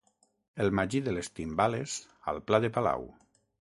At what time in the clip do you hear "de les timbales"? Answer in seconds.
1.09-2.01